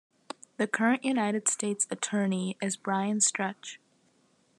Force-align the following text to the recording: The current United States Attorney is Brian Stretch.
The 0.57 0.65
current 0.65 1.05
United 1.05 1.47
States 1.47 1.85
Attorney 1.91 2.57
is 2.59 2.75
Brian 2.75 3.21
Stretch. 3.21 3.79